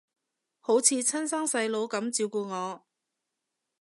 [0.61, 2.87] 好似親生細佬噉照顧我